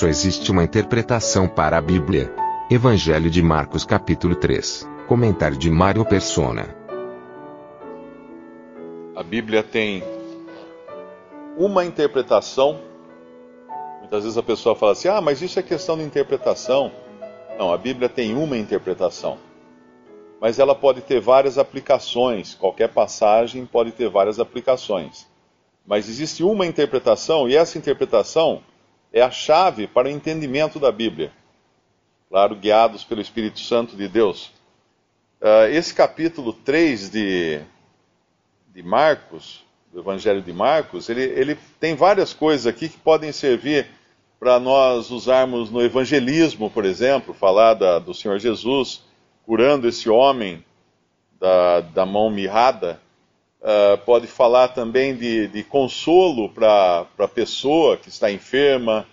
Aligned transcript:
Só 0.00 0.08
existe 0.08 0.50
uma 0.50 0.64
interpretação 0.64 1.46
para 1.46 1.76
a 1.76 1.80
Bíblia. 1.82 2.34
Evangelho 2.70 3.28
de 3.28 3.42
Marcos 3.42 3.84
capítulo 3.84 4.34
3. 4.34 4.88
Comentário 5.06 5.58
de 5.58 5.70
Mário 5.70 6.06
Persona. 6.06 6.74
A 9.14 9.22
Bíblia 9.22 9.62
tem 9.62 10.02
uma 11.54 11.84
interpretação. 11.84 12.80
Muitas 13.98 14.22
vezes 14.22 14.38
a 14.38 14.42
pessoa 14.42 14.74
fala 14.74 14.92
assim: 14.92 15.08
ah, 15.08 15.20
mas 15.20 15.42
isso 15.42 15.58
é 15.58 15.62
questão 15.62 15.98
de 15.98 16.02
interpretação. 16.02 16.90
Não, 17.58 17.70
a 17.70 17.76
Bíblia 17.76 18.08
tem 18.08 18.34
uma 18.34 18.56
interpretação. 18.56 19.36
Mas 20.40 20.58
ela 20.58 20.74
pode 20.74 21.02
ter 21.02 21.20
várias 21.20 21.58
aplicações. 21.58 22.54
Qualquer 22.54 22.88
passagem 22.88 23.66
pode 23.66 23.92
ter 23.92 24.08
várias 24.08 24.40
aplicações. 24.40 25.28
Mas 25.86 26.08
existe 26.08 26.42
uma 26.42 26.64
interpretação, 26.64 27.46
e 27.46 27.54
essa 27.54 27.76
interpretação 27.76 28.62
é 29.12 29.20
a 29.22 29.30
chave 29.30 29.86
para 29.86 30.08
o 30.08 30.10
entendimento 30.10 30.78
da 30.78 30.92
Bíblia. 30.92 31.32
Claro, 32.28 32.54
guiados 32.54 33.02
pelo 33.04 33.20
Espírito 33.20 33.60
Santo 33.60 33.96
de 33.96 34.08
Deus. 34.08 34.52
Uh, 35.40 35.66
esse 35.70 35.92
capítulo 35.94 36.52
3 36.52 37.10
de, 37.10 37.60
de 38.72 38.82
Marcos 38.82 39.64
do 39.92 40.00
Evangelho 40.00 40.40
de 40.40 40.52
Marcos, 40.52 41.08
ele, 41.08 41.22
ele 41.22 41.58
tem 41.80 41.94
várias 41.96 42.32
coisas 42.32 42.66
aqui 42.66 42.88
que 42.88 42.98
podem 42.98 43.32
servir 43.32 43.88
para 44.38 44.60
nós 44.60 45.10
usarmos 45.10 45.70
no 45.70 45.82
evangelismo, 45.82 46.70
por 46.70 46.84
exemplo, 46.84 47.34
falar 47.34 47.74
da, 47.74 47.98
do 47.98 48.14
Senhor 48.14 48.38
Jesus 48.38 49.02
curando 49.44 49.88
esse 49.88 50.08
homem 50.08 50.64
da, 51.38 51.80
da 51.80 52.06
mão 52.06 52.30
mirrada. 52.30 53.00
Uh, 53.60 53.98
pode 54.06 54.26
falar 54.26 54.68
também 54.68 55.14
de, 55.14 55.46
de 55.48 55.62
consolo 55.62 56.48
para 56.48 57.06
a 57.18 57.28
pessoa 57.28 57.98
que 57.98 58.08
está 58.08 58.32
enferma, 58.32 59.06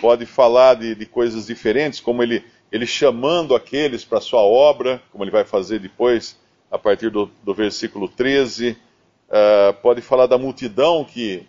pode 0.00 0.24
falar 0.24 0.74
de, 0.74 0.94
de 0.94 1.04
coisas 1.04 1.46
diferentes, 1.46 2.00
como 2.00 2.22
ele, 2.22 2.42
ele 2.72 2.86
chamando 2.86 3.54
aqueles 3.54 4.02
para 4.02 4.20
sua 4.20 4.40
obra, 4.40 5.02
como 5.12 5.22
ele 5.22 5.30
vai 5.30 5.44
fazer 5.44 5.80
depois, 5.80 6.38
a 6.70 6.78
partir 6.78 7.10
do, 7.10 7.30
do 7.44 7.52
versículo 7.52 8.08
13. 8.08 8.70
Uh, 9.28 9.74
pode 9.82 10.00
falar 10.00 10.26
da 10.26 10.38
multidão 10.38 11.04
que, 11.04 11.46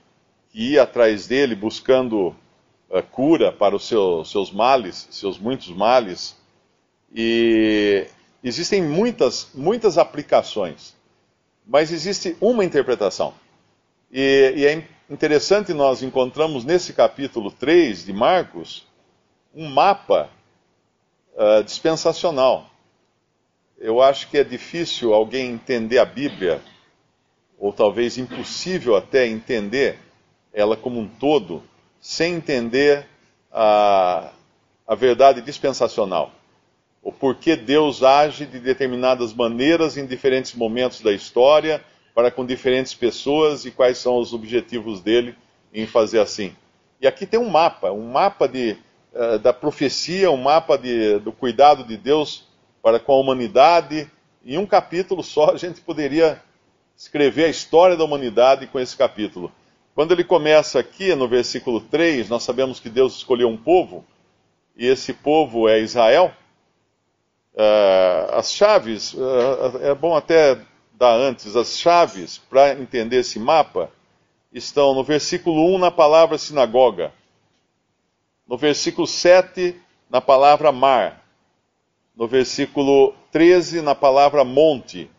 que 0.49 0.73
ia 0.73 0.83
atrás 0.83 1.27
dele 1.27 1.55
buscando 1.55 2.35
uh, 2.89 3.01
cura 3.11 3.51
para 3.51 3.75
os 3.75 3.87
seu, 3.87 4.25
seus 4.25 4.51
males, 4.51 5.07
seus 5.09 5.39
muitos 5.39 5.69
males. 5.69 6.35
E 7.13 8.07
existem 8.43 8.81
muitas, 8.81 9.49
muitas 9.53 9.97
aplicações, 9.97 10.95
mas 11.65 11.91
existe 11.91 12.35
uma 12.41 12.65
interpretação. 12.65 13.33
E, 14.11 14.53
e 14.55 14.65
é 14.65 14.87
interessante 15.09 15.73
nós 15.73 16.03
encontramos 16.03 16.65
nesse 16.65 16.93
capítulo 16.93 17.51
3 17.51 18.05
de 18.05 18.13
Marcos 18.13 18.85
um 19.53 19.67
mapa 19.69 20.29
uh, 21.35 21.63
dispensacional. 21.63 22.69
Eu 23.77 24.01
acho 24.01 24.29
que 24.29 24.37
é 24.37 24.43
difícil 24.43 25.13
alguém 25.13 25.51
entender 25.51 25.97
a 25.97 26.05
Bíblia 26.05 26.61
ou 27.57 27.71
talvez 27.71 28.17
impossível 28.17 28.95
até 28.95 29.27
entender 29.27 29.99
ela 30.53 30.75
como 30.75 30.99
um 30.99 31.07
todo, 31.07 31.63
sem 31.99 32.35
entender 32.35 33.07
a, 33.51 34.31
a 34.87 34.95
verdade 34.95 35.41
dispensacional. 35.41 36.31
O 37.01 37.11
porquê 37.11 37.55
Deus 37.55 38.03
age 38.03 38.45
de 38.45 38.59
determinadas 38.59 39.33
maneiras 39.33 39.97
em 39.97 40.05
diferentes 40.05 40.53
momentos 40.53 41.01
da 41.01 41.11
história, 41.11 41.83
para 42.13 42.29
com 42.29 42.45
diferentes 42.45 42.93
pessoas 42.93 43.65
e 43.65 43.71
quais 43.71 43.97
são 43.97 44.17
os 44.17 44.33
objetivos 44.33 45.01
dele 45.01 45.35
em 45.73 45.87
fazer 45.87 46.19
assim. 46.19 46.55
E 46.99 47.07
aqui 47.07 47.25
tem 47.25 47.39
um 47.39 47.49
mapa, 47.49 47.91
um 47.91 48.11
mapa 48.11 48.47
de, 48.47 48.77
uh, 49.13 49.39
da 49.39 49.51
profecia, 49.51 50.29
um 50.29 50.37
mapa 50.37 50.77
de, 50.77 51.17
do 51.19 51.31
cuidado 51.31 51.83
de 51.83 51.97
Deus 51.97 52.47
para 52.83 52.99
com 52.99 53.13
a 53.13 53.19
humanidade. 53.19 54.09
Em 54.45 54.57
um 54.57 54.65
capítulo 54.65 55.23
só 55.23 55.51
a 55.51 55.57
gente 55.57 55.81
poderia 55.81 56.41
escrever 56.95 57.45
a 57.45 57.49
história 57.49 57.97
da 57.97 58.03
humanidade 58.03 58.67
com 58.67 58.79
esse 58.79 58.95
capítulo. 58.95 59.51
Quando 59.95 60.11
ele 60.11 60.23
começa 60.23 60.79
aqui 60.79 61.15
no 61.15 61.27
versículo 61.27 61.81
3, 61.81 62.29
nós 62.29 62.43
sabemos 62.43 62.79
que 62.79 62.89
Deus 62.89 63.17
escolheu 63.17 63.49
um 63.49 63.57
povo, 63.57 64.05
e 64.77 64.85
esse 64.85 65.13
povo 65.13 65.67
é 65.67 65.79
Israel. 65.79 66.31
Uh, 67.53 68.35
as 68.37 68.53
chaves, 68.53 69.13
uh, 69.13 69.79
é 69.81 69.93
bom 69.93 70.15
até 70.15 70.57
dar 70.93 71.13
antes, 71.13 71.55
as 71.55 71.77
chaves 71.77 72.37
para 72.37 72.73
entender 72.73 73.17
esse 73.17 73.39
mapa 73.39 73.91
estão 74.53 74.93
no 74.93 75.03
versículo 75.03 75.75
1 75.75 75.79
na 75.79 75.91
palavra 75.91 76.37
sinagoga, 76.37 77.11
no 78.47 78.57
versículo 78.57 79.07
7 79.07 79.75
na 80.09 80.21
palavra 80.21 80.71
mar, 80.71 81.25
no 82.15 82.27
versículo 82.27 83.13
13 83.31 83.81
na 83.81 83.95
palavra 83.95 84.43
monte 84.43 85.09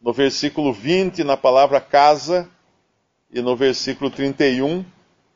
no 0.00 0.12
versículo 0.12 0.72
20 0.72 1.24
na 1.24 1.36
palavra 1.36 1.80
casa 1.80 2.48
e 3.30 3.40
no 3.40 3.56
versículo 3.56 4.10
31 4.10 4.84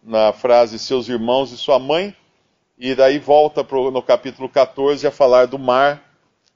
na 0.03 0.33
frase 0.33 0.79
seus 0.79 1.09
irmãos 1.09 1.53
e 1.53 1.57
sua 1.57 1.79
mãe, 1.79 2.17
e 2.77 2.95
daí 2.95 3.19
volta 3.19 3.63
pro, 3.63 3.91
no 3.91 4.03
capítulo 4.03 4.49
14 4.49 5.07
a 5.07 5.11
falar 5.11 5.47
do 5.47 5.59
mar, 5.59 6.03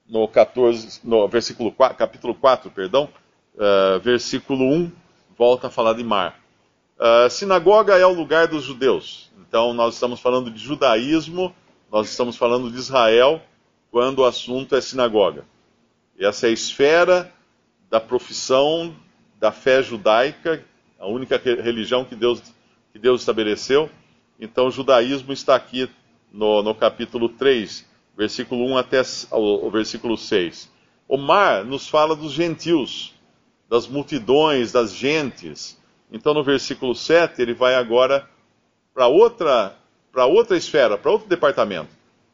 no, 0.09 0.27
14, 0.29 1.01
no 1.05 1.27
versículo 1.29 1.73
4, 1.73 1.97
capítulo 1.97 2.35
4, 2.35 2.71
perdão, 2.71 3.09
uh, 3.55 3.99
versículo 4.01 4.65
1, 4.65 4.93
volta 5.37 5.67
a 5.67 5.71
falar 5.71 5.95
de 5.95 6.05
mar. 6.05 6.39
Uh, 6.99 7.29
sinagoga 7.29 7.97
é 7.97 8.07
o 8.07 8.13
lugar 8.13 8.47
dos 8.47 8.65
judeus, 8.65 9.31
então 9.47 9.75
nós 9.75 9.95
estamos 9.95 10.21
falando 10.21 10.51
de 10.51 10.59
judaísmo, 10.59 11.55
nós 11.91 12.09
estamos 12.09 12.37
falando 12.37 12.71
de 12.71 12.79
Israel, 12.79 13.41
quando 13.91 14.21
o 14.21 14.25
assunto 14.25 14.75
é 14.75 14.81
sinagoga. 14.81 15.45
Essa 16.19 16.47
é 16.47 16.51
a 16.51 16.53
esfera 16.53 17.33
da 17.91 18.01
profissão 18.01 18.95
da 19.39 19.53
fé 19.53 19.83
judaica, 19.83 20.65
a 20.99 21.07
única 21.07 21.37
religião 21.37 22.05
que 22.05 22.15
Deus, 22.15 22.43
que 22.93 22.99
Deus 22.99 23.21
estabeleceu. 23.21 23.91
Então, 24.41 24.67
o 24.67 24.71
judaísmo 24.71 25.33
está 25.33 25.55
aqui 25.55 25.89
no, 26.33 26.63
no 26.63 26.75
capítulo 26.75 27.29
3, 27.29 27.87
versículo 28.17 28.65
1 28.73 28.79
até 28.79 29.03
o, 29.31 29.71
versículo 29.71 30.17
6. 30.17 30.71
O 31.09 31.17
mar 31.17 31.65
nos 31.65 31.89
fala 31.89 32.17
dos 32.17 32.33
gentios, 32.33 33.15
das 33.69 33.87
multidões, 33.87 34.73
das 34.73 34.95
gentes. 34.95 35.81
Então, 36.11 36.33
no 36.35 36.43
versículo 36.43 36.95
7, 36.95 37.41
ele 37.41 37.55
vai 37.55 37.75
agora 37.75 38.29
para 38.95 39.07
outra, 39.07 39.77
outra 40.15 40.57
esfera, 40.57 40.97
para 40.97 41.11
outro 41.11 41.29
departamento. 41.29 41.91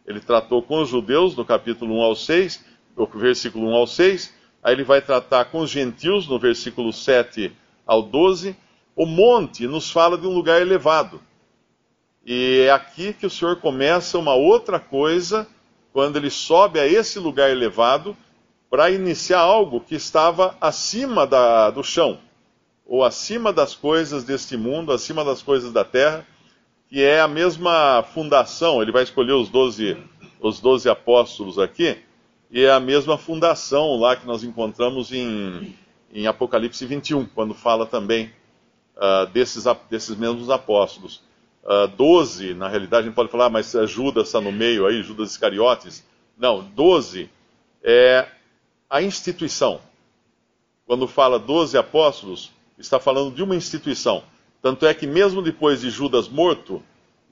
Ele 0.06 0.20
tratou 0.20 0.62
com 0.62 0.80
os 0.80 0.88
judeus, 0.88 1.36
no 1.36 1.44
capítulo 1.44 1.98
1 1.98 2.02
ao 2.02 2.16
6, 2.16 2.64
do 2.96 3.06
versículo 3.06 3.68
1 3.68 3.74
ao 3.74 3.86
6, 3.86 4.42
Aí 4.62 4.74
ele 4.74 4.84
vai 4.84 5.02
tratar 5.02 5.46
com 5.46 5.58
os 5.58 5.70
gentios, 5.70 6.28
no 6.28 6.38
versículo 6.38 6.92
7 6.92 7.52
ao 7.84 8.00
12. 8.00 8.56
O 8.94 9.04
monte 9.04 9.66
nos 9.66 9.90
fala 9.90 10.16
de 10.16 10.26
um 10.26 10.30
lugar 10.30 10.60
elevado. 10.60 11.20
E 12.24 12.66
é 12.68 12.70
aqui 12.70 13.12
que 13.12 13.26
o 13.26 13.30
Senhor 13.30 13.56
começa 13.56 14.16
uma 14.16 14.34
outra 14.34 14.78
coisa, 14.78 15.48
quando 15.92 16.16
ele 16.16 16.30
sobe 16.30 16.80
a 16.80 16.86
esse 16.86 17.18
lugar 17.18 17.50
elevado, 17.50 18.16
para 18.70 18.90
iniciar 18.90 19.40
algo 19.40 19.80
que 19.80 19.94
estava 19.94 20.56
acima 20.60 21.26
da, 21.26 21.70
do 21.70 21.84
chão, 21.84 22.18
ou 22.86 23.04
acima 23.04 23.52
das 23.52 23.74
coisas 23.74 24.24
deste 24.24 24.56
mundo, 24.56 24.92
acima 24.92 25.24
das 25.24 25.42
coisas 25.42 25.72
da 25.72 25.84
terra, 25.84 26.26
que 26.88 27.02
é 27.02 27.20
a 27.20 27.28
mesma 27.28 28.02
fundação. 28.14 28.80
Ele 28.80 28.92
vai 28.92 29.02
escolher 29.02 29.32
os 29.32 29.48
doze 29.48 29.96
os 30.42 30.60
12 30.60 30.88
apóstolos 30.88 31.58
aqui 31.58 31.96
e 32.50 32.64
é 32.64 32.70
a 32.70 32.80
mesma 32.80 33.16
fundação 33.16 33.96
lá 33.96 34.16
que 34.16 34.26
nós 34.26 34.42
encontramos 34.42 35.12
em, 35.12 35.74
em 36.12 36.26
Apocalipse 36.26 36.84
21, 36.84 37.26
quando 37.26 37.54
fala 37.54 37.86
também 37.86 38.30
uh, 38.96 39.26
desses, 39.32 39.64
desses 39.88 40.16
mesmos 40.16 40.50
apóstolos. 40.50 41.22
Uh, 41.64 41.86
doze, 41.96 42.54
na 42.54 42.68
realidade, 42.68 43.04
a 43.04 43.06
gente 43.06 43.14
pode 43.14 43.30
falar, 43.30 43.48
mas 43.48 43.72
Judas 43.86 44.26
está 44.26 44.40
no 44.40 44.50
meio 44.50 44.86
aí, 44.86 45.02
Judas 45.02 45.30
Iscariotes. 45.30 46.04
Não, 46.36 46.62
doze 46.62 47.30
é 47.82 48.26
a 48.90 49.00
instituição. 49.00 49.80
Quando 50.86 51.06
fala 51.06 51.38
doze 51.38 51.78
apóstolos, 51.78 52.50
está 52.78 52.98
falando 52.98 53.34
de 53.34 53.42
uma 53.42 53.54
instituição. 53.54 54.24
Tanto 54.60 54.86
é 54.86 54.92
que 54.92 55.06
mesmo 55.06 55.40
depois 55.40 55.80
de 55.80 55.90
Judas 55.90 56.28
morto, 56.28 56.82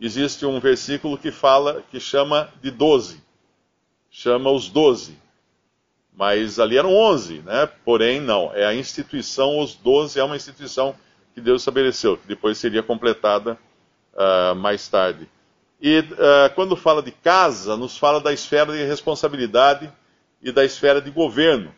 existe 0.00 0.46
um 0.46 0.60
versículo 0.60 1.18
que 1.18 1.30
fala, 1.30 1.82
que 1.90 1.98
chama 1.98 2.48
de 2.62 2.70
doze. 2.70 3.20
Chama 4.10 4.50
os 4.50 4.68
doze. 4.68 5.18
Mas 6.16 6.58
ali 6.58 6.76
eram 6.76 6.94
onze, 6.94 7.38
né? 7.38 7.66
Porém, 7.84 8.20
não. 8.20 8.52
É 8.54 8.64
a 8.64 8.74
instituição, 8.74 9.58
os 9.58 9.74
doze 9.74 10.18
é 10.18 10.24
uma 10.24 10.36
instituição 10.36 10.94
que 11.34 11.40
Deus 11.40 11.62
estabeleceu, 11.62 12.16
que 12.16 12.26
depois 12.26 12.58
seria 12.58 12.82
completada 12.82 13.58
uh, 14.14 14.54
mais 14.54 14.88
tarde. 14.88 15.28
E 15.80 16.00
uh, 16.00 16.54
quando 16.54 16.76
fala 16.76 17.02
de 17.02 17.10
casa, 17.10 17.76
nos 17.76 17.96
fala 17.96 18.20
da 18.20 18.32
esfera 18.32 18.72
de 18.72 18.84
responsabilidade 18.84 19.90
e 20.42 20.52
da 20.52 20.64
esfera 20.64 21.00
de 21.00 21.10
governo. 21.10 21.74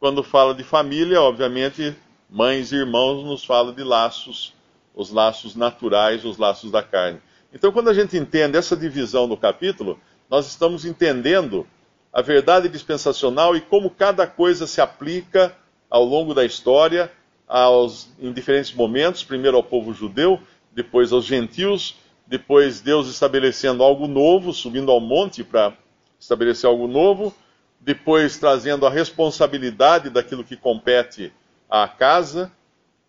Quando 0.00 0.22
fala 0.22 0.54
de 0.54 0.64
família, 0.64 1.20
obviamente, 1.20 1.96
mães 2.28 2.72
e 2.72 2.76
irmãos 2.76 3.24
nos 3.24 3.44
fala 3.44 3.72
de 3.72 3.82
laços, 3.82 4.52
os 4.94 5.10
laços 5.10 5.54
naturais, 5.54 6.24
os 6.24 6.36
laços 6.36 6.70
da 6.70 6.82
carne. 6.82 7.20
Então, 7.52 7.70
quando 7.70 7.88
a 7.88 7.94
gente 7.94 8.16
entende 8.16 8.58
essa 8.58 8.76
divisão 8.76 9.26
no 9.26 9.36
capítulo, 9.36 9.98
nós 10.28 10.46
estamos 10.48 10.84
entendendo 10.84 11.66
a 12.12 12.20
verdade 12.20 12.68
dispensacional 12.68 13.56
e 13.56 13.60
como 13.60 13.90
cada 13.90 14.26
coisa 14.26 14.66
se 14.66 14.80
aplica 14.80 15.56
ao 15.88 16.04
longo 16.04 16.34
da 16.34 16.44
história, 16.44 17.10
aos, 17.46 18.08
em 18.18 18.32
diferentes 18.32 18.72
momentos, 18.72 19.22
primeiro 19.22 19.56
ao 19.56 19.62
povo 19.62 19.92
judeu, 19.92 20.40
depois 20.74 21.12
aos 21.12 21.24
gentios, 21.24 21.96
depois 22.26 22.80
Deus 22.80 23.08
estabelecendo 23.08 23.82
algo 23.82 24.06
novo, 24.06 24.52
subindo 24.52 24.90
ao 24.90 25.00
monte 25.00 25.44
para 25.44 25.76
estabelecer 26.18 26.68
algo 26.68 26.88
novo, 26.88 27.34
depois 27.80 28.38
trazendo 28.38 28.86
a 28.86 28.90
responsabilidade 28.90 30.10
daquilo 30.10 30.42
que 30.42 30.56
compete 30.56 31.32
à 31.68 31.86
casa, 31.86 32.50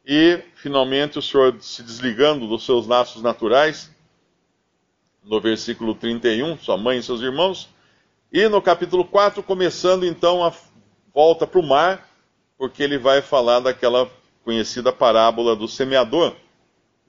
e 0.06 0.40
finalmente 0.56 1.18
o 1.18 1.22
Senhor 1.22 1.56
se 1.62 1.82
desligando 1.82 2.48
dos 2.48 2.66
seus 2.66 2.86
laços 2.86 3.22
naturais, 3.22 3.90
no 5.24 5.42
versículo 5.42 5.96
31, 5.96 6.58
sua 6.60 6.78
mãe 6.78 7.00
e 7.00 7.04
seus 7.04 7.22
irmãos, 7.22 7.70
e 8.32 8.48
no 8.50 8.62
capítulo 8.62 9.06
4, 9.06 9.42
começando 9.42 10.06
então 10.06 10.44
a 10.44 10.54
volta 11.14 11.48
para 11.48 11.60
o 11.60 11.64
mar, 11.64 12.08
porque 12.58 12.84
ele 12.84 12.98
vai 12.98 13.22
falar 13.22 13.62
daquela 13.62 14.10
conhecida 14.44 14.92
parábola 14.92 15.56
do 15.56 15.68
semeador. 15.68 16.36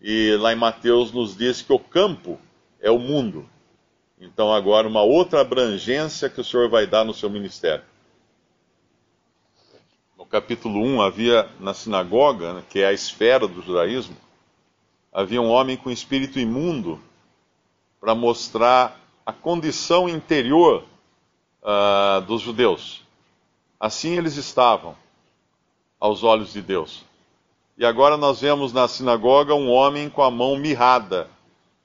E 0.01 0.37
lá 0.37 0.53
em 0.53 0.57
Mateus 0.57 1.13
nos 1.13 1.37
diz 1.37 1.63
que 1.63 1.73
o 1.73 1.79
campo 1.79 2.39
é 2.81 2.91
o 2.91 2.99
mundo. 2.99 3.49
Então, 4.19 4.53
agora, 4.53 4.89
uma 4.89 5.03
outra 5.03 5.41
abrangência 5.41 6.31
que 6.31 6.41
o 6.41 6.45
Senhor 6.45 6.69
vai 6.69 6.87
dar 6.87 7.05
no 7.05 7.15
seu 7.15 7.29
ministério. 7.29 7.85
No 10.17 10.25
capítulo 10.25 10.81
1, 10.83 11.03
havia 11.03 11.49
na 11.61 11.75
sinagoga, 11.75 12.55
né, 12.55 12.63
que 12.69 12.81
é 12.81 12.87
a 12.87 12.93
esfera 12.93 13.47
do 13.47 13.61
judaísmo, 13.61 14.17
havia 15.13 15.41
um 15.41 15.49
homem 15.49 15.77
com 15.77 15.91
espírito 15.91 16.39
imundo 16.39 17.01
para 18.01 18.15
mostrar 18.15 19.01
a 19.25 19.33
condição 19.33 20.09
interior 20.09 20.85
uh, 21.63 22.21
dos 22.23 22.43
judeus. 22.43 23.03
Assim 23.79 24.17
eles 24.17 24.37
estavam 24.37 24.97
aos 25.99 26.23
olhos 26.23 26.53
de 26.53 26.63
Deus. 26.63 27.05
E 27.78 27.84
agora 27.84 28.17
nós 28.17 28.40
vemos 28.40 28.73
na 28.73 28.88
sinagoga 28.88 29.55
um 29.55 29.69
homem 29.69 30.08
com 30.08 30.23
a 30.23 30.31
mão 30.31 30.56
mirrada. 30.56 31.28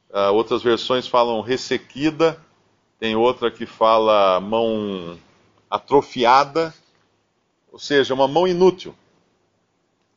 Uh, 0.10 0.32
outras 0.34 0.64
versões 0.64 1.06
falam 1.06 1.42
ressequida, 1.42 2.40
tem 2.98 3.14
outra 3.14 3.52
que 3.52 3.66
fala 3.66 4.40
mão 4.40 5.20
atrofiada, 5.70 6.74
ou 7.74 7.78
seja, 7.78 8.14
uma 8.14 8.26
mão 8.26 8.48
inútil. 8.48 8.96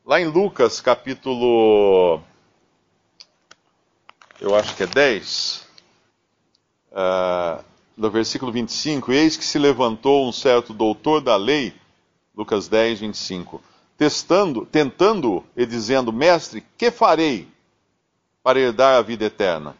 Lá 0.06 0.20
em 0.20 0.26
Lucas, 0.26 0.80
capítulo. 0.80 2.20
Eu 4.40 4.54
acho 4.54 4.76
que 4.76 4.84
é 4.84 4.86
10, 4.86 5.66
uh, 6.92 7.64
no 7.96 8.10
versículo 8.10 8.52
25: 8.52 9.10
Eis 9.10 9.36
que 9.36 9.44
se 9.44 9.58
levantou 9.58 10.28
um 10.28 10.32
certo 10.32 10.72
doutor 10.72 11.20
da 11.20 11.34
lei, 11.34 11.74
Lucas 12.36 12.68
10, 12.68 13.00
25 13.00 13.73
testando, 13.96 14.66
tentando 14.66 15.44
e 15.56 15.64
dizendo: 15.66 16.12
Mestre, 16.12 16.64
que 16.76 16.90
farei 16.90 17.48
para 18.42 18.60
herdar 18.60 18.98
a 18.98 19.02
vida 19.02 19.24
eterna? 19.24 19.76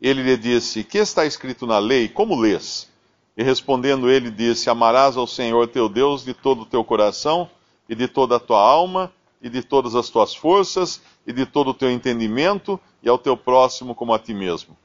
Ele 0.00 0.22
lhe 0.22 0.36
disse: 0.36 0.82
Que 0.82 0.98
está 0.98 1.26
escrito 1.26 1.66
na 1.66 1.78
lei? 1.78 2.08
Como 2.08 2.40
lês? 2.40 2.88
E 3.36 3.42
respondendo 3.42 4.10
ele 4.10 4.30
disse: 4.30 4.70
Amarás 4.70 5.16
ao 5.16 5.26
Senhor 5.26 5.68
teu 5.68 5.88
Deus 5.88 6.24
de 6.24 6.34
todo 6.34 6.62
o 6.62 6.66
teu 6.66 6.82
coração 6.82 7.48
e 7.88 7.94
de 7.94 8.08
toda 8.08 8.36
a 8.36 8.40
tua 8.40 8.60
alma 8.60 9.12
e 9.40 9.48
de 9.48 9.62
todas 9.62 9.94
as 9.94 10.08
tuas 10.08 10.34
forças 10.34 11.00
e 11.26 11.32
de 11.32 11.46
todo 11.46 11.70
o 11.70 11.74
teu 11.74 11.90
entendimento 11.90 12.78
e 13.02 13.08
ao 13.08 13.18
teu 13.18 13.36
próximo 13.36 13.94
como 13.94 14.12
a 14.14 14.18
ti 14.18 14.34
mesmo. 14.34 14.76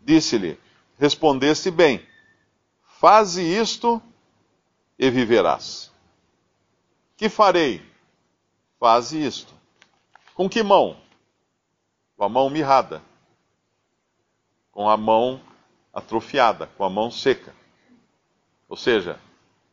Disse-lhe: 0.00 0.58
Respondeste 0.98 1.70
bem. 1.70 2.00
Faze 3.00 3.42
isto 3.42 4.00
e 4.98 5.10
viverás. 5.10 5.90
Que 7.16 7.28
farei? 7.28 7.91
Faze 8.82 9.24
isto. 9.24 9.54
Com 10.34 10.48
que 10.48 10.60
mão? 10.60 10.96
Com 12.16 12.24
a 12.24 12.28
mão 12.28 12.50
mirrada. 12.50 13.00
Com 14.72 14.90
a 14.90 14.96
mão 14.96 15.40
atrofiada, 15.94 16.68
com 16.76 16.82
a 16.82 16.90
mão 16.90 17.08
seca. 17.08 17.54
Ou 18.68 18.76
seja, 18.76 19.20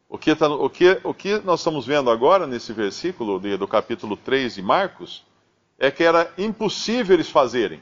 o 0.08 0.16
que, 0.16 0.36
tá, 0.36 0.48
o 0.48 0.70
que, 0.70 1.02
o 1.04 1.12
que 1.12 1.40
nós 1.40 1.62
estamos 1.62 1.88
vendo 1.88 2.12
agora 2.12 2.46
nesse 2.46 2.72
versículo 2.72 3.40
de, 3.40 3.58
do 3.58 3.68
capítulo 3.68 4.16
3 4.16 4.54
de 4.54 4.62
Marcos 4.62 5.26
é 5.80 5.90
que 5.90 6.04
era 6.04 6.32
impossível 6.38 7.16
eles 7.16 7.32
fazerem. 7.32 7.82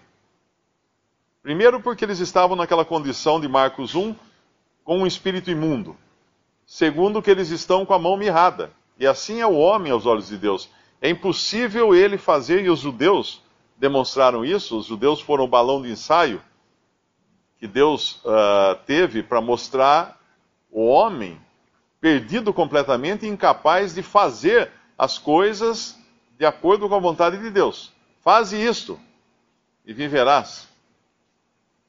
Primeiro, 1.44 1.82
porque 1.82 2.06
eles 2.06 2.20
estavam 2.20 2.56
naquela 2.56 2.86
condição 2.86 3.38
de 3.38 3.50
Marcos 3.50 3.96
1 3.96 4.16
com 4.82 5.00
um 5.00 5.06
espírito 5.06 5.52
imundo. 5.52 5.94
Segundo, 6.66 7.22
que 7.22 7.30
eles 7.30 7.50
estão 7.50 7.86
com 7.86 7.94
a 7.94 8.00
mão 8.00 8.16
mirrada. 8.16 8.72
E 8.98 9.06
assim 9.06 9.42
é 9.42 9.46
o 9.46 9.58
homem 9.58 9.92
aos 9.92 10.06
olhos 10.06 10.30
de 10.30 10.38
Deus. 10.38 10.70
É 11.02 11.10
impossível 11.10 11.94
ele 11.96 12.18
fazer, 12.18 12.66
e 12.66 12.70
os 12.70 12.80
judeus 12.80 13.42
demonstraram 13.78 14.44
isso, 14.44 14.78
os 14.78 14.86
judeus 14.86 15.22
foram 15.22 15.44
o 15.44 15.48
balão 15.48 15.82
de 15.82 15.92
ensaio 15.92 16.42
que 17.60 17.68
Deus 17.68 18.22
uh, 18.24 18.76
teve 18.86 19.24
para 19.24 19.42
mostrar 19.42 20.20
o 20.72 20.86
homem 20.86 21.40
perdido 22.00 22.54
completamente 22.54 23.26
e 23.26 23.30
incapaz 23.30 23.96
de 23.96 24.04
fazer 24.04 24.72
as 24.98 25.18
coisas 25.18 25.98
de 26.38 26.46
acordo 26.46 26.88
com 26.88 26.96
a 26.96 27.00
vontade 27.00 27.38
de 27.38 27.50
Deus. 27.50 27.92
Faze 28.24 28.58
isto 28.64 29.00
e 29.86 29.94
viverás. 29.94 30.68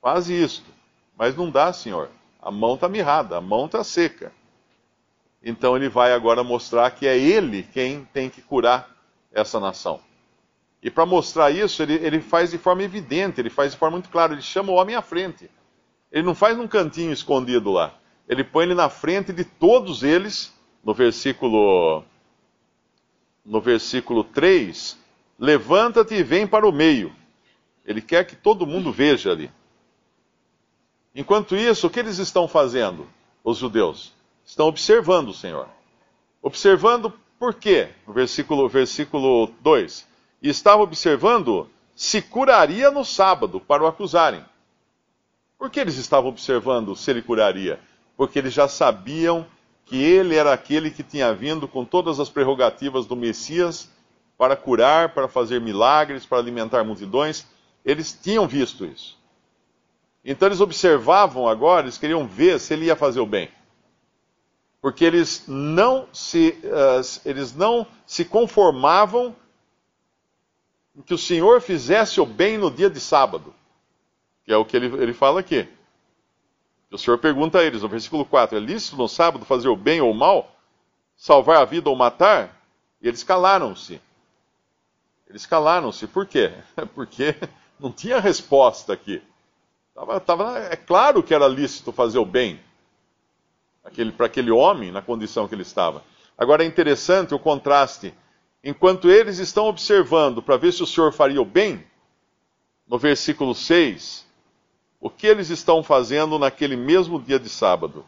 Faze 0.01 0.33
isto. 0.33 0.71
Mas 1.17 1.37
não 1.37 1.51
dá, 1.51 1.73
Senhor. 1.73 2.09
A 2.41 2.51
mão 2.51 2.75
está 2.75 2.89
mirrada, 2.89 3.37
a 3.37 3.41
mão 3.41 3.67
está 3.67 3.85
seca. 3.85 4.33
Então 5.43 5.77
ele 5.77 5.89
vai 5.89 6.13
agora 6.13 6.43
mostrar 6.43 6.91
que 6.93 7.07
é 7.07 7.19
ele 7.19 7.63
quem 7.63 8.05
tem 8.07 8.31
que 8.31 8.41
curar 8.41 8.98
essa 9.33 9.59
nação. 9.61 10.01
E 10.83 10.91
para 10.91 11.05
mostrar 11.05 11.51
isso, 11.51 11.83
ele, 11.83 11.95
ele 11.95 12.21
faz 12.21 12.51
de 12.51 12.59
forma 12.59 12.83
evidente, 12.83 13.41
ele 13.41 13.51
faz 13.51 13.73
de 13.73 13.79
forma 13.79 13.97
muito 13.97 14.09
clara, 14.09 14.33
ele 14.33 14.43
chama 14.43 14.71
o 14.71 14.77
homem 14.77 14.95
à 14.95 15.03
frente. 15.03 15.51
Ele 16.11 16.25
não 16.25 16.35
faz 16.35 16.57
num 16.57 16.69
cantinho 16.69 17.13
escondido 17.13 17.71
lá. 17.71 17.95
Ele 18.29 18.45
põe 18.45 18.65
ele 18.65 18.75
na 18.75 18.89
frente 18.89 19.33
de 19.33 19.45
todos 19.45 20.03
eles, 20.03 20.55
no 20.85 20.95
versículo 20.95 22.05
no 23.45 23.63
versículo 23.63 24.23
3, 24.23 24.99
levanta-te 25.39 26.15
e 26.15 26.23
vem 26.23 26.47
para 26.47 26.69
o 26.69 26.73
meio. 26.73 27.15
Ele 27.85 28.03
quer 28.03 28.27
que 28.27 28.37
todo 28.37 28.67
mundo 28.67 28.93
veja 28.93 29.31
ali. 29.31 29.51
Enquanto 31.15 31.57
isso, 31.57 31.87
o 31.87 31.91
que 31.91 31.99
eles 31.99 32.19
estão 32.19 32.47
fazendo, 32.47 33.09
os 33.43 33.57
judeus? 33.57 34.13
Estão 34.45 34.67
observando 34.67 35.31
o 35.31 35.35
Senhor. 35.35 35.67
Observando 36.43 37.13
por 37.39 37.55
quê? 37.55 37.89
Versículo, 38.07 38.69
versículo 38.69 39.53
2. 39.61 40.07
E 40.43 40.49
estava 40.49 40.83
observando 40.83 41.71
se 41.95 42.21
curaria 42.21 42.91
no 42.91 43.05
sábado 43.05 43.61
para 43.61 43.83
o 43.83 43.87
acusarem. 43.87 44.45
Por 45.59 45.71
que 45.71 45.81
eles 45.81 45.97
estavam 45.97 46.31
observando 46.31 46.95
se 46.95 47.11
ele 47.11 47.23
curaria? 47.23 47.81
Porque 48.17 48.39
eles 48.39 48.53
já 48.53 48.69
sabiam 48.69 49.47
que 49.85 49.97
ele 49.97 50.35
era 50.35 50.53
aquele 50.53 50.91
que 50.91 51.03
tinha 51.03 51.33
vindo 51.33 51.67
com 51.67 51.85
todas 51.85 52.21
as 52.21 52.29
prerrogativas 52.29 53.07
do 53.07 53.17
Messias 53.17 53.89
para 54.37 54.55
curar, 54.55 55.15
para 55.15 55.27
fazer 55.27 55.61
milagres, 55.61 56.27
para 56.27 56.39
alimentar 56.39 56.85
multidões. 56.85 57.47
Eles 57.85 58.13
tinham 58.13 58.47
visto 58.47 58.85
isso. 58.85 59.17
Então 60.25 60.49
eles 60.49 60.61
observavam 60.61 61.49
agora, 61.49 61.87
eles 61.87 61.99
queriam 61.99 62.27
ver 62.27 62.61
se 62.61 62.75
ele 62.75 62.87
ia 62.87 62.97
fazer 62.97 63.21
o 63.21 63.27
bem 63.27 63.49
porque 64.81 65.05
eles 65.05 65.45
não 65.47 66.09
se, 66.13 66.51
uh, 66.65 67.21
eles 67.25 67.55
não 67.55 67.87
se 68.07 68.25
conformavam 68.25 69.35
que 71.09 71.15
o 71.15 71.19
Senhor 71.19 71.63
fizesse 71.63 72.21
o 72.21 72.27
bem 72.27 72.59
no 72.59 72.71
dia 72.71 72.91
de 72.91 73.01
sábado, 73.01 73.55
que 74.45 74.53
é 74.53 74.57
o 74.59 74.65
que 74.65 74.77
ele, 74.77 74.87
ele 75.03 75.15
fala 75.15 75.41
aqui. 75.41 75.67
O 76.91 76.99
Senhor 76.99 77.17
pergunta 77.19 77.59
a 77.59 77.65
eles, 77.65 77.81
no 77.81 77.89
versículo 77.89 78.27
4, 78.27 78.59
é 78.59 78.61
lícito 78.61 78.97
no 78.97 79.09
sábado 79.09 79.45
fazer 79.45 79.69
o 79.69 79.77
bem 79.77 80.03
ou 80.03 80.11
o 80.11 80.15
mal? 80.15 80.55
Salvar 81.17 81.63
a 81.63 81.65
vida 81.65 81.89
ou 81.89 81.97
matar? 81.97 82.63
E 83.01 83.09
eles 83.09 83.23
calaram-se. 83.23 84.01
Eles 85.27 85.47
calaram-se. 85.47 86.07
Por 86.07 86.27
quê? 86.27 86.53
Porque 86.95 87.35
não 87.81 87.91
tinha 87.91 88.21
resposta 88.21 88.93
aqui. 88.93 89.23
Tava, 89.95 90.21
tava, 90.21 90.59
é 90.59 90.77
claro 90.77 91.23
que 91.23 91.35
era 91.35 91.49
lícito 91.49 91.91
fazer 91.91 92.19
o 92.19 92.25
bem 92.27 92.61
para 94.17 94.27
aquele 94.27 94.51
homem 94.51 94.93
na 94.93 95.03
condição 95.03 95.49
que 95.49 95.55
ele 95.55 95.63
estava. 95.63 96.03
Agora 96.37 96.63
é 96.63 96.67
interessante 96.67 97.35
o 97.35 97.39
contraste. 97.39 98.15
Enquanto 98.63 99.11
eles 99.11 99.39
estão 99.39 99.67
observando 99.67 100.43
para 100.43 100.57
ver 100.57 100.73
se 100.73 100.83
o 100.83 100.87
Senhor 100.87 101.13
faria 101.13 101.41
o 101.41 101.45
bem, 101.45 101.85
no 102.87 102.99
versículo 102.99 103.55
6, 103.55 104.27
o 105.01 105.11
que 105.11 105.27
eles 105.27 105.51
estão 105.51 105.83
fazendo 105.83 106.39
naquele 106.39 106.77
mesmo 106.77 107.21
dia 107.21 107.39
de 107.39 107.49
sábado? 107.49 108.05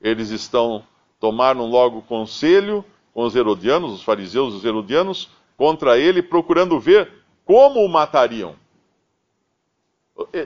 Eles 0.00 0.30
estão 0.30 0.84
tomaram 1.18 1.66
logo 1.66 2.02
conselho 2.02 2.84
com 3.12 3.24
os 3.24 3.34
herodianos, 3.34 3.92
os 3.92 4.02
fariseus 4.02 4.52
e 4.52 4.56
os 4.58 4.64
herodianos, 4.64 5.30
contra 5.56 5.98
ele, 5.98 6.22
procurando 6.22 6.78
ver 6.78 7.10
como 7.44 7.80
o 7.80 7.88
matariam. 7.88 8.54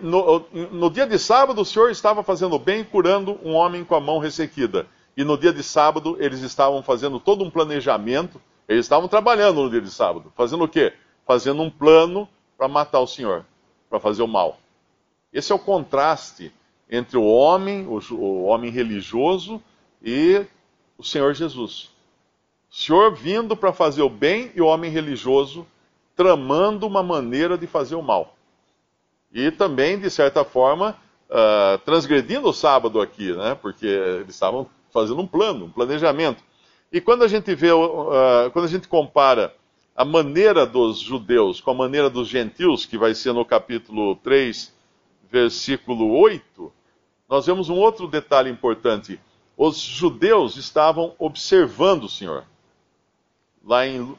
No, 0.03 0.47
no, 0.73 0.91
dia 0.91 1.07
de 1.07 1.19
sábado, 1.19 1.61
o 1.61 1.65
Senhor 1.65 1.91
estava 1.91 2.25
fazendo 2.25 2.59
bem, 2.59 2.83
curando 2.83 3.39
um 3.45 3.53
homem 3.53 3.85
com 3.85 3.95
a 3.95 4.01
mão 4.01 4.19
ressequida. 4.19 4.87
E 5.17 5.23
no 5.23 5.39
dia 5.39 5.53
de 5.53 5.63
sábado, 5.63 6.17
eles 6.19 6.41
estavam 6.41 6.83
fazendo 6.83 7.21
todo 7.21 7.45
um 7.45 7.51
planejamento. 7.51 8.41
Eles 8.69 8.85
estavam 8.85 9.09
trabalhando 9.09 9.63
no 9.63 9.71
dia 9.71 9.81
de 9.81 9.91
sábado. 9.91 10.33
Fazendo 10.37 10.65
o 10.65 10.69
quê? 10.69 10.93
Fazendo 11.25 11.63
um 11.63 11.71
plano 11.71 12.29
para 12.59 12.67
matar 12.67 12.99
o 12.99 13.07
Senhor, 13.07 13.45
para 13.89 14.01
fazer 14.01 14.23
o 14.23 14.29
mal. 14.29 14.59
Esse 15.33 15.53
é 15.53 15.55
o 15.55 15.59
contraste 15.59 16.53
entre 16.91 17.17
o 17.17 17.25
homem, 17.25 17.87
o, 17.87 18.01
o 18.15 18.45
homem 18.45 18.71
religioso, 18.71 19.63
e 20.03 20.45
o 20.99 21.05
Senhor 21.05 21.33
Jesus. 21.35 21.91
O 22.71 22.75
Senhor 22.75 23.15
vindo 23.15 23.57
para 23.57 23.73
fazer 23.73 24.03
o 24.03 24.11
bem 24.11 24.51
e 24.55 24.61
o 24.61 24.67
homem 24.67 24.91
religioso 24.91 25.67
tramando 26.17 26.87
uma 26.87 27.03
maneira 27.03 27.57
de 27.57 27.67
fazer 27.67 27.95
o 27.95 28.03
mal. 28.03 28.37
E 29.33 29.51
também, 29.51 29.99
de 29.99 30.11
certa 30.11 30.45
forma, 30.45 30.97
uh, 31.31 31.79
transgredindo 31.85 32.49
o 32.49 32.53
sábado 32.53 33.01
aqui, 33.01 33.33
né? 33.33 33.55
porque 33.55 33.87
eles 33.87 34.35
estavam 34.35 34.69
fazendo 34.93 35.21
um 35.21 35.27
plano, 35.27 35.67
um 35.67 35.71
planejamento. 35.71 36.43
E 36.93 37.01
quando 37.01 37.23
a 37.23 37.29
gente 37.29 37.55
vê, 37.55 37.71
uh, 37.71 38.51
quando 38.53 38.65
a 38.65 38.69
gente 38.69 38.89
compara 38.89 39.55
a 39.95 40.05
maneira 40.05 40.67
dos 40.67 40.99
judeus 40.99 41.61
com 41.61 41.71
a 41.71 41.75
maneira 41.75 42.11
dos 42.11 42.27
gentios, 42.27 42.85
que 42.85 42.99
vai 42.99 43.15
ser 43.15 43.33
no 43.33 43.45
capítulo 43.45 44.17
3, 44.17 44.75
versículo 45.31 46.19
8, 46.19 46.73
nós 47.29 47.47
vemos 47.47 47.69
um 47.69 47.77
outro 47.77 48.09
detalhe 48.09 48.51
importante. 48.51 49.21
Os 49.57 49.79
judeus 49.79 50.57
estavam 50.57 51.15
observando 51.19 52.05
o 52.05 52.09
Senhor. 52.09 52.45
Lá 53.65 53.87
em 53.87 54.01
1 54.01 54.17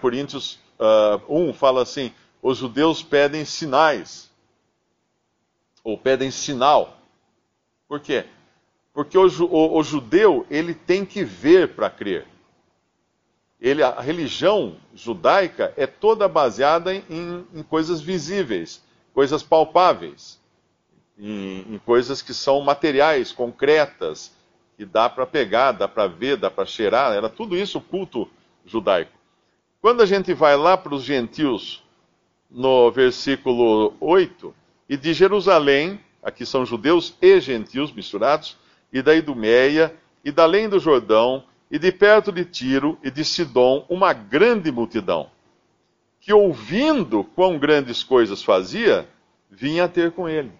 Coríntios 0.00 0.54
uh, 0.80 1.20
ah, 1.20 1.20
1 1.28 1.52
fala 1.52 1.82
assim: 1.82 2.10
os 2.42 2.58
judeus 2.58 3.02
pedem 3.02 3.44
sinais 3.44 4.31
ou 5.82 5.98
pedem 5.98 6.30
sinal. 6.30 6.98
Por 7.88 8.00
quê? 8.00 8.24
Porque 8.92 9.16
o, 9.16 9.26
o, 9.26 9.78
o 9.78 9.82
judeu 9.82 10.46
ele 10.50 10.74
tem 10.74 11.04
que 11.04 11.24
ver 11.24 11.74
para 11.74 11.90
crer. 11.90 12.26
Ele, 13.60 13.82
a 13.82 14.00
religião 14.00 14.76
judaica 14.94 15.72
é 15.76 15.86
toda 15.86 16.26
baseada 16.28 16.92
em, 16.94 17.46
em 17.54 17.62
coisas 17.62 18.00
visíveis, 18.00 18.82
coisas 19.14 19.42
palpáveis, 19.42 20.40
em, 21.18 21.74
em 21.74 21.78
coisas 21.78 22.20
que 22.20 22.34
são 22.34 22.60
materiais, 22.60 23.30
concretas, 23.30 24.32
que 24.76 24.84
dá 24.84 25.08
para 25.08 25.24
pegar, 25.24 25.72
dá 25.72 25.86
para 25.86 26.08
ver, 26.08 26.36
dá 26.36 26.50
para 26.50 26.66
cheirar. 26.66 27.12
Era 27.12 27.28
tudo 27.28 27.56
isso 27.56 27.78
o 27.78 27.82
culto 27.82 28.28
judaico. 28.66 29.12
Quando 29.80 30.02
a 30.02 30.06
gente 30.06 30.34
vai 30.34 30.56
lá 30.56 30.76
para 30.76 30.94
os 30.94 31.04
gentios, 31.04 31.82
no 32.50 32.90
versículo 32.90 33.94
8, 34.00 34.54
e 34.88 34.96
de 34.96 35.12
Jerusalém, 35.12 36.00
aqui 36.22 36.44
são 36.44 36.64
judeus 36.64 37.16
e 37.20 37.40
gentios 37.40 37.92
misturados, 37.92 38.56
e 38.92 39.00
da 39.02 39.14
Idumeia, 39.14 39.94
e 40.24 40.30
da 40.30 40.42
além 40.42 40.68
do 40.68 40.78
Jordão, 40.78 41.44
e 41.70 41.78
de 41.78 41.90
perto 41.90 42.30
de 42.30 42.44
Tiro 42.44 42.98
e 43.02 43.10
de 43.10 43.24
Sidom, 43.24 43.86
uma 43.88 44.12
grande 44.12 44.70
multidão, 44.70 45.30
que 46.20 46.32
ouvindo 46.32 47.24
quão 47.24 47.58
grandes 47.58 48.04
coisas 48.04 48.42
fazia, 48.42 49.08
vinha 49.50 49.88
ter 49.88 50.12
com 50.12 50.28
ele. 50.28 50.52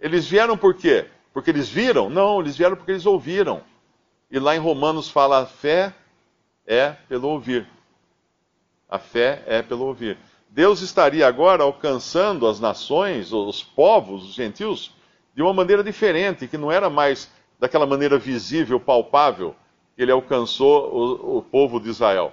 Eles 0.00 0.26
vieram 0.26 0.56
por 0.56 0.74
quê? 0.74 1.06
Porque 1.32 1.50
eles 1.50 1.68
viram? 1.68 2.10
Não, 2.10 2.40
eles 2.40 2.56
vieram 2.56 2.76
porque 2.76 2.92
eles 2.92 3.06
ouviram. 3.06 3.62
E 4.30 4.38
lá 4.38 4.54
em 4.54 4.58
Romanos 4.58 5.08
fala: 5.08 5.38
a 5.38 5.46
fé 5.46 5.94
é 6.66 6.90
pelo 7.08 7.28
ouvir. 7.28 7.66
A 8.88 8.98
fé 8.98 9.42
é 9.46 9.62
pelo 9.62 9.86
ouvir. 9.86 10.18
Deus 10.54 10.82
estaria 10.82 11.26
agora 11.26 11.64
alcançando 11.64 12.46
as 12.46 12.60
nações, 12.60 13.32
os 13.32 13.60
povos, 13.60 14.22
os 14.22 14.34
gentios, 14.34 14.92
de 15.34 15.42
uma 15.42 15.52
maneira 15.52 15.82
diferente, 15.82 16.46
que 16.46 16.56
não 16.56 16.70
era 16.70 16.88
mais 16.88 17.28
daquela 17.58 17.84
maneira 17.84 18.16
visível, 18.18 18.78
palpável, 18.78 19.56
que 19.96 20.02
ele 20.02 20.12
alcançou 20.12 20.94
o, 20.94 21.38
o 21.38 21.42
povo 21.42 21.80
de 21.80 21.88
Israel. 21.88 22.32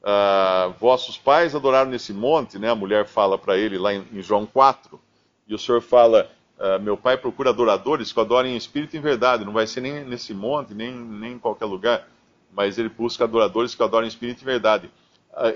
Uh, 0.00 0.72
vossos 0.80 1.18
pais 1.18 1.54
adoraram 1.54 1.90
nesse 1.90 2.14
monte, 2.14 2.58
né? 2.58 2.70
a 2.70 2.74
mulher 2.74 3.06
fala 3.06 3.36
para 3.36 3.58
ele 3.58 3.76
lá 3.76 3.92
em, 3.92 4.06
em, 4.10 4.22
João 4.22 4.46
4, 4.46 4.98
e 5.46 5.54
o 5.54 5.58
Senhor 5.58 5.82
fala: 5.82 6.30
uh, 6.58 6.80
Meu 6.80 6.96
pai 6.96 7.18
procura 7.18 7.50
adoradores 7.50 8.10
que 8.10 8.20
adorem 8.20 8.54
em 8.54 8.56
espírito 8.56 8.96
e 8.96 8.98
em 8.98 9.02
verdade, 9.02 9.44
não 9.44 9.52
vai 9.52 9.66
ser 9.66 9.82
nem 9.82 10.02
nesse 10.02 10.32
monte, 10.32 10.72
nem, 10.72 10.94
nem 10.94 11.32
em 11.34 11.38
qualquer 11.38 11.66
lugar, 11.66 12.08
mas 12.50 12.78
ele 12.78 12.88
busca 12.88 13.24
adoradores 13.24 13.74
que 13.74 13.82
adorem 13.82 14.06
em 14.06 14.08
espírito 14.08 14.40
e 14.40 14.44
verdade. 14.46 14.90
Ah, 15.32 15.52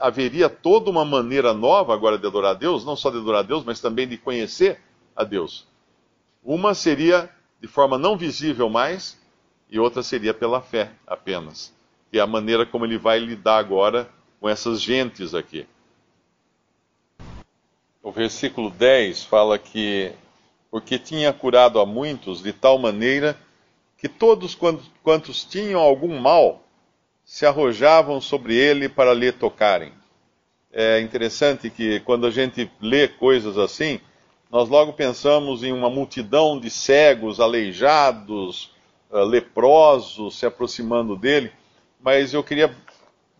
haveria 0.00 0.48
toda 0.48 0.90
uma 0.90 1.04
maneira 1.04 1.52
nova 1.52 1.94
agora 1.94 2.18
de 2.18 2.26
adorar 2.26 2.52
a 2.52 2.58
Deus, 2.58 2.84
não 2.84 2.96
só 2.96 3.10
de 3.10 3.18
adorar 3.18 3.40
a 3.40 3.46
Deus, 3.46 3.64
mas 3.64 3.80
também 3.80 4.08
de 4.08 4.16
conhecer 4.16 4.80
a 5.14 5.22
Deus. 5.22 5.66
Uma 6.42 6.74
seria 6.74 7.30
de 7.60 7.68
forma 7.68 7.98
não 7.98 8.16
visível 8.16 8.68
mais, 8.70 9.18
e 9.70 9.78
outra 9.78 10.02
seria 10.02 10.32
pela 10.32 10.60
fé 10.60 10.92
apenas. 11.06 11.74
Que 12.10 12.18
é 12.18 12.22
a 12.22 12.26
maneira 12.26 12.64
como 12.64 12.86
ele 12.86 12.96
vai 12.96 13.18
lidar 13.18 13.58
agora 13.58 14.08
com 14.40 14.48
essas 14.48 14.80
gentes 14.80 15.34
aqui. 15.34 15.66
O 18.02 18.10
versículo 18.10 18.70
10 18.70 19.24
fala 19.24 19.58
que, 19.58 20.12
porque 20.70 20.98
tinha 20.98 21.32
curado 21.32 21.80
a 21.80 21.84
muitos 21.84 22.42
de 22.42 22.52
tal 22.52 22.78
maneira 22.78 23.38
que 23.98 24.08
todos 24.08 24.56
quantos 25.02 25.44
tinham 25.44 25.80
algum 25.80 26.18
mal 26.18 26.62
se 27.28 27.44
arrojavam 27.44 28.22
sobre 28.22 28.56
ele 28.56 28.88
para 28.88 29.12
lhe 29.12 29.30
tocarem. 29.30 29.92
É 30.72 30.98
interessante 30.98 31.68
que 31.68 32.00
quando 32.00 32.26
a 32.26 32.30
gente 32.30 32.70
lê 32.80 33.06
coisas 33.06 33.58
assim, 33.58 34.00
nós 34.50 34.70
logo 34.70 34.94
pensamos 34.94 35.62
em 35.62 35.70
uma 35.70 35.90
multidão 35.90 36.58
de 36.58 36.70
cegos, 36.70 37.38
aleijados, 37.38 38.72
uh, 39.10 39.18
leprosos 39.18 40.38
se 40.38 40.46
aproximando 40.46 41.14
dele, 41.16 41.52
mas 42.00 42.32
eu 42.32 42.42
queria 42.42 42.74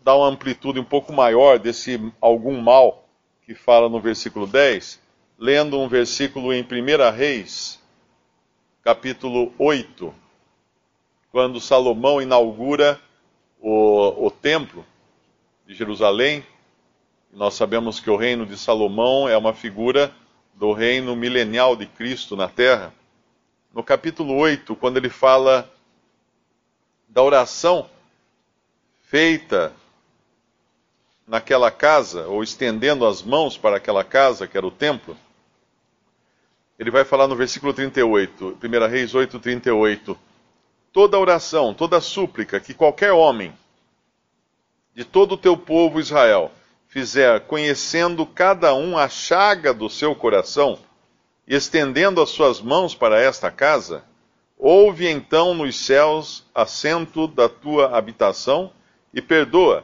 dar 0.03 0.17
uma 0.17 0.27
amplitude 0.27 0.79
um 0.79 0.85
pouco 0.85 1.11
maior 1.11 1.57
desse 1.57 1.99
algum 2.21 2.61
mal 2.61 3.09
que 3.43 3.55
fala 3.55 3.89
no 3.89 3.99
versículo 3.99 4.45
10, 4.45 5.01
lendo 5.35 5.79
um 5.79 5.87
versículo 5.87 6.53
em 6.53 6.61
1 6.61 7.11
Reis, 7.11 7.81
capítulo 8.83 9.51
8, 9.57 10.13
quando 11.31 11.59
Salomão 11.59 12.21
inaugura 12.21 13.01
o, 13.59 14.27
o 14.27 14.31
templo 14.31 14.85
de 15.65 15.73
Jerusalém, 15.73 16.45
nós 17.31 17.53
sabemos 17.53 17.99
que 17.99 18.09
o 18.09 18.15
reino 18.15 18.45
de 18.45 18.57
Salomão 18.57 19.27
é 19.27 19.37
uma 19.37 19.53
figura 19.53 20.13
do 20.55 20.73
reino 20.73 21.15
milenial 21.15 21.75
de 21.75 21.85
Cristo 21.85 22.35
na 22.35 22.47
terra. 22.47 22.93
No 23.73 23.83
capítulo 23.83 24.35
8, 24.35 24.75
quando 24.75 24.97
ele 24.97 25.09
fala 25.09 25.71
da 27.07 27.21
oração 27.21 27.89
feita 29.01 29.73
naquela 31.27 31.69
casa, 31.69 32.27
ou 32.27 32.41
estendendo 32.41 33.05
as 33.05 33.21
mãos 33.21 33.57
para 33.57 33.77
aquela 33.77 34.03
casa, 34.03 34.47
que 34.47 34.57
era 34.57 34.65
o 34.65 34.71
templo, 34.71 35.15
ele 36.79 36.89
vai 36.89 37.03
falar 37.03 37.27
no 37.27 37.35
versículo 37.35 37.73
38, 37.73 38.57
1 38.63 38.87
Reis 38.87 39.13
8, 39.13 39.39
38 39.39 40.17
toda 40.91 41.19
oração, 41.19 41.73
toda 41.73 42.01
súplica 42.01 42.59
que 42.59 42.73
qualquer 42.73 43.11
homem 43.11 43.53
de 44.95 45.05
todo 45.05 45.33
o 45.33 45.37
teu 45.37 45.55
povo 45.55 45.99
Israel 45.99 46.51
fizer, 46.87 47.41
conhecendo 47.41 48.25
cada 48.25 48.73
um 48.73 48.97
a 48.97 49.07
chaga 49.07 49.73
do 49.73 49.89
seu 49.89 50.15
coração, 50.15 50.79
e 51.47 51.55
estendendo 51.55 52.21
as 52.21 52.29
suas 52.29 52.59
mãos 52.61 52.93
para 52.93 53.19
esta 53.19 53.49
casa, 53.49 54.03
ouve 54.57 55.07
então 55.07 55.53
nos 55.53 55.75
céus 55.75 56.45
assento 56.53 57.27
da 57.27 57.47
tua 57.47 57.95
habitação 57.95 58.71
e 59.13 59.21
perdoa, 59.21 59.83